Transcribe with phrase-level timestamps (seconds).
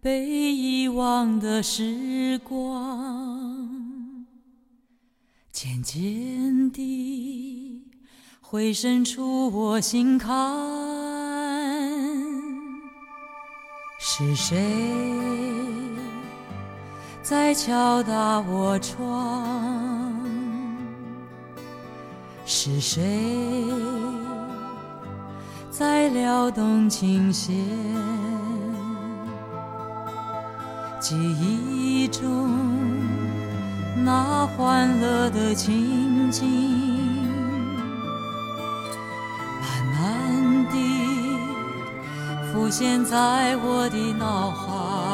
[0.00, 0.24] 被
[0.54, 4.24] 遗忘的时光，
[5.50, 7.67] 渐渐地。
[8.50, 10.32] 回伸出我心坎，
[13.98, 14.94] 是谁
[17.22, 20.14] 在敲打我窗？
[22.46, 23.66] 是谁
[25.70, 27.54] 在撩动琴弦？
[30.98, 32.50] 记忆中
[34.06, 37.07] 那欢乐的情景。
[42.68, 45.07] 浮现在我的脑海。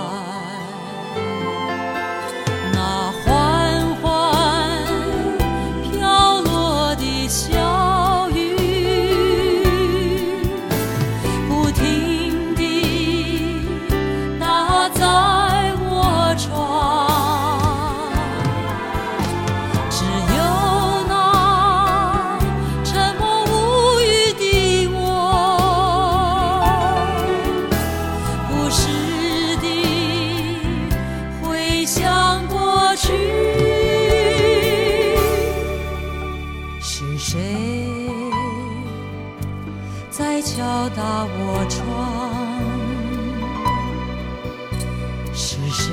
[45.37, 45.93] 是谁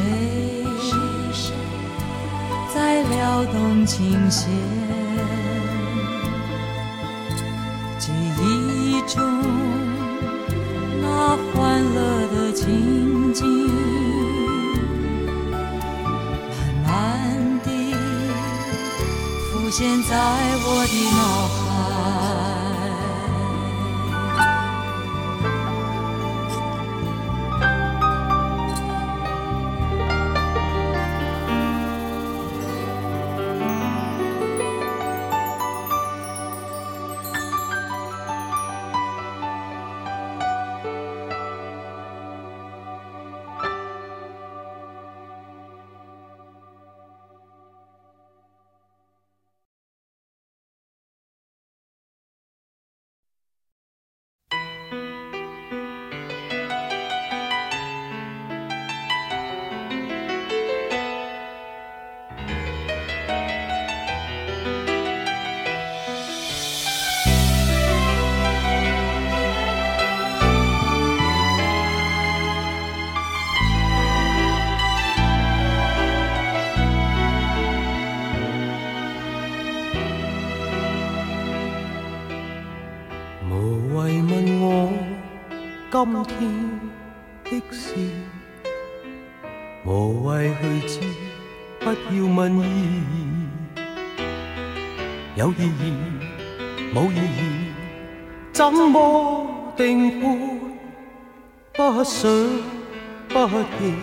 [2.74, 4.50] 在撩动琴弦？
[7.98, 9.20] 记忆中
[11.02, 13.46] 那欢乐的情景，
[16.06, 17.96] 慢慢地
[19.52, 20.16] 浮现在
[20.68, 21.61] 我的脑海。
[86.04, 86.24] 今
[87.44, 87.92] 天的事，
[89.86, 90.50] 无谓
[90.82, 91.00] 去知，
[91.80, 91.86] 不
[92.16, 93.48] 要问意义，
[95.36, 95.94] 有意义，
[96.96, 97.72] 无意义，
[98.52, 99.46] 怎么
[99.78, 100.60] 定判？
[101.74, 102.28] 不想，
[103.30, 103.96] 不言，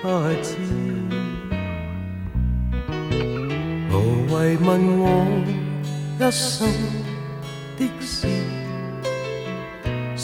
[0.00, 0.08] 不
[0.40, 0.56] 知，
[3.90, 5.26] 无谓问我
[6.24, 6.68] 一生
[7.76, 8.28] 的事。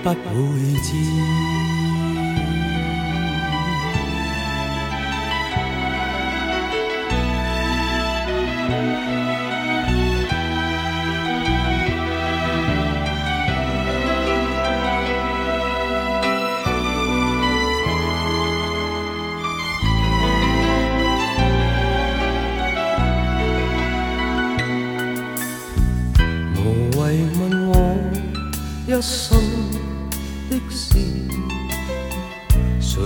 [0.03, 1.60] 不会知。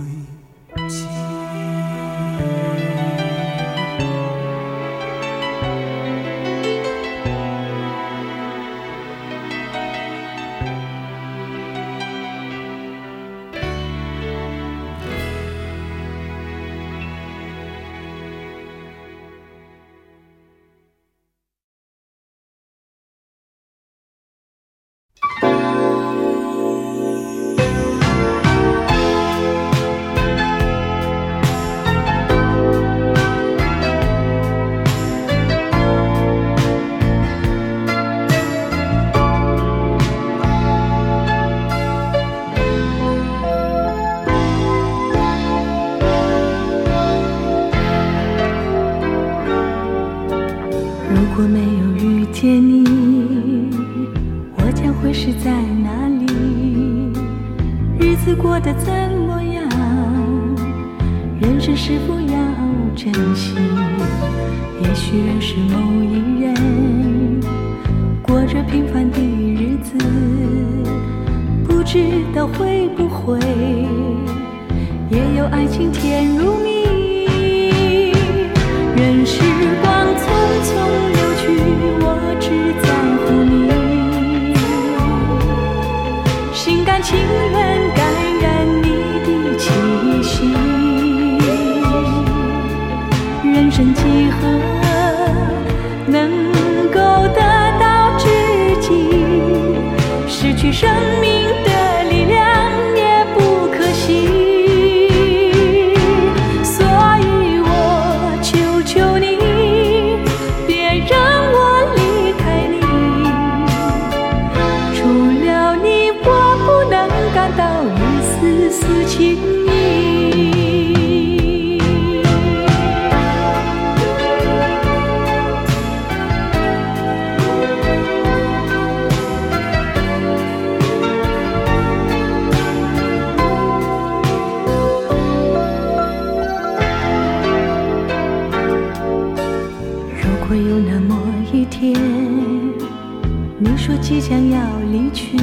[144.90, 145.36] 离去，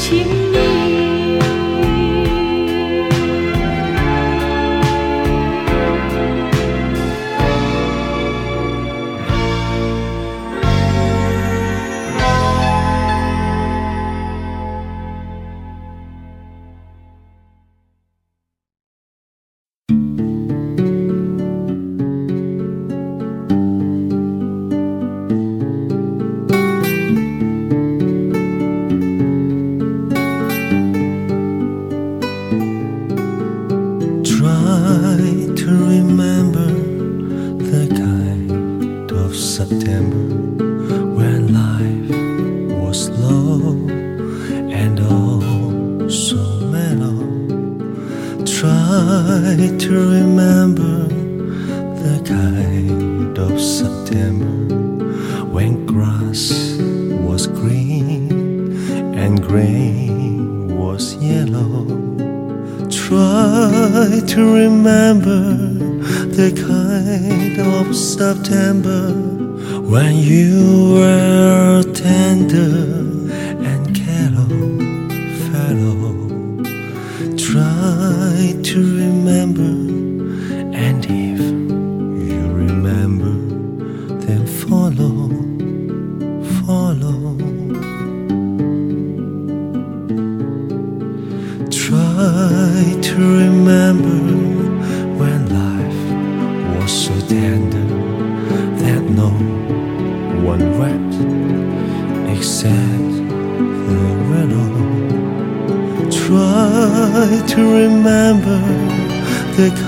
[0.00, 0.39] 情。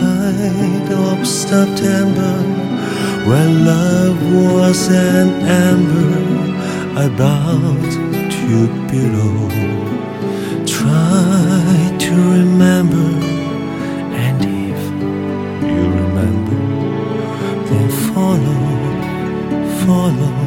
[0.02, 2.34] tide of September
[3.28, 5.28] when love was an
[5.66, 6.22] amber
[7.22, 7.88] bowed
[8.34, 8.56] to
[8.88, 9.48] below.
[10.76, 11.74] Try
[12.06, 13.08] to remember,
[14.24, 14.38] and
[14.70, 14.80] if
[15.72, 16.60] you remember,
[17.68, 18.60] then follow,
[19.84, 20.41] follow.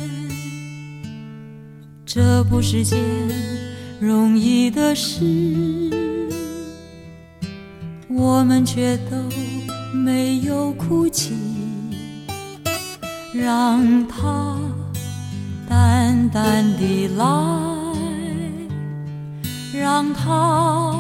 [2.05, 3.01] 这不是件
[3.99, 5.25] 容易的事，
[8.07, 9.17] 我们却都
[9.97, 11.33] 没有哭泣。
[13.33, 14.59] 让它
[15.71, 17.25] 淡淡的来，
[19.75, 20.93] 让它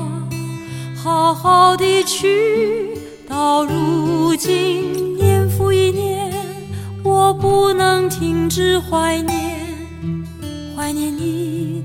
[0.96, 2.91] 好好的去。
[3.32, 6.30] 到如今年复一年，
[7.02, 9.58] 我不能停止怀念，
[10.76, 11.82] 怀念你，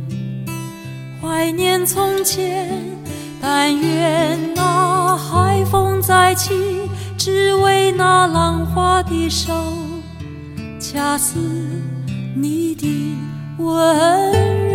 [1.21, 2.83] 怀念从前。
[3.39, 6.51] 但愿那海风再起，
[7.17, 9.53] 只为那浪花的手，
[10.81, 11.39] 恰似
[12.35, 13.17] 你的
[13.57, 14.66] 温。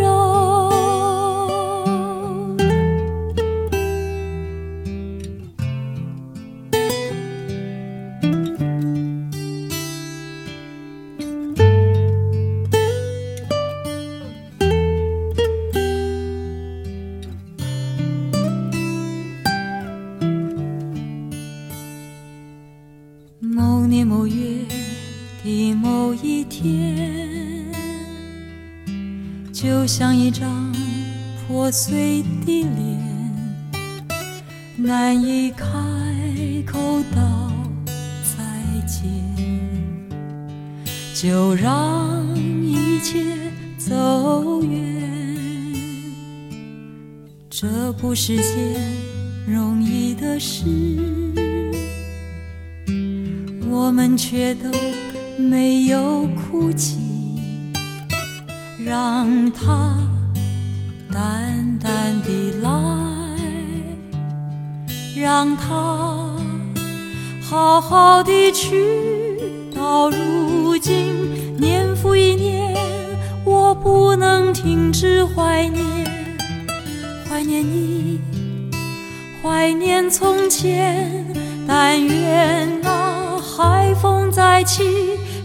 [48.25, 48.57] 是件
[49.45, 50.63] 容易的事，
[53.69, 54.69] 我们却都
[55.37, 56.97] 没有哭泣。
[58.81, 59.97] 让它
[61.11, 62.71] 淡淡地来，
[65.21, 66.33] 让它
[67.41, 68.85] 好好地去。
[69.75, 71.03] 到如今
[71.59, 72.73] 年复一年，
[73.43, 76.02] 我不能停止怀念。
[77.43, 78.19] 念你，
[79.41, 81.23] 怀念从前。
[81.65, 84.83] 但愿那海风再起，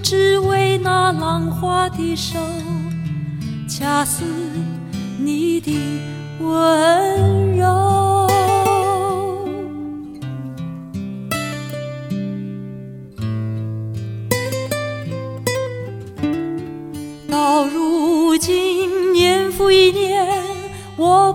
[0.02, 2.38] 只为那浪花的手，
[3.68, 4.24] 恰似
[5.20, 5.72] 你的
[6.40, 7.37] 温。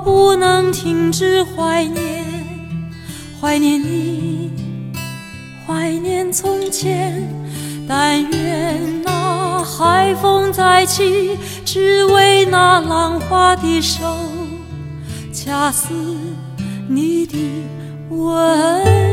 [0.03, 2.25] 不能停止怀念，
[3.39, 4.51] 怀念你，
[5.65, 7.23] 怀念从前。
[7.87, 14.03] 但愿那海风再起，只为那浪花的手，
[15.33, 15.89] 恰似
[16.87, 17.35] 你的
[18.09, 19.12] 吻。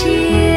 [0.00, 0.47] 心。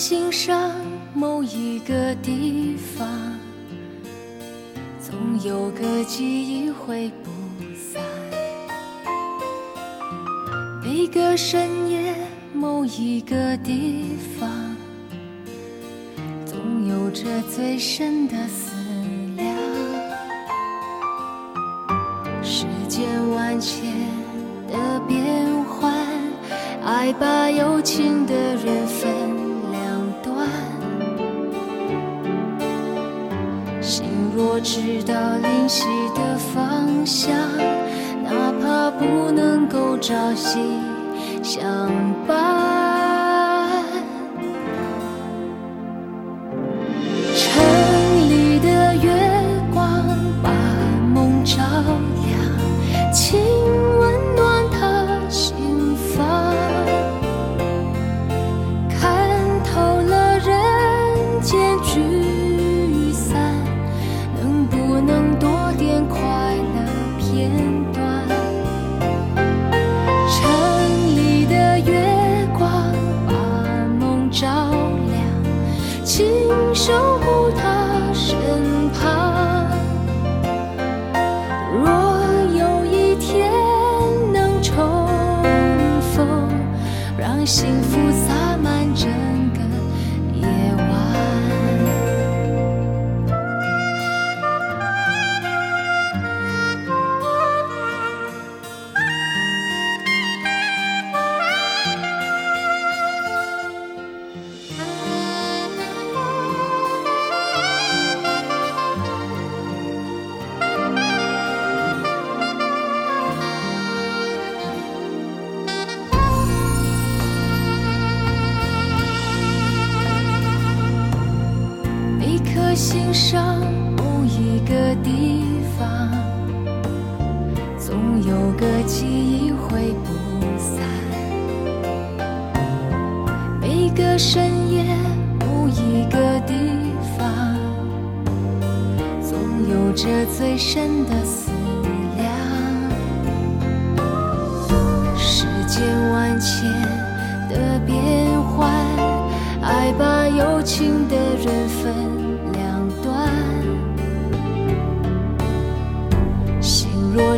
[0.00, 0.79] 心上。
[41.42, 41.88] 想
[42.26, 42.69] 抱。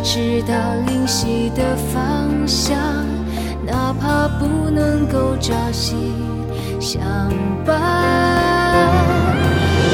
[0.03, 0.55] 直到
[0.87, 2.77] 灵犀的方向，
[3.65, 5.95] 哪怕不能够朝夕
[6.81, 7.01] 相
[7.65, 7.79] 伴。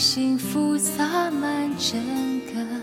[0.02, 1.92] 幸福洒满整
[2.48, 2.81] 个。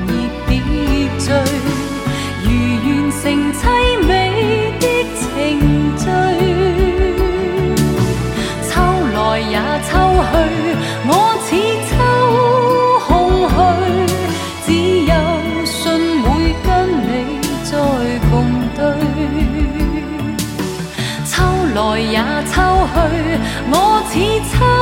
[24.14, 24.73] 体操。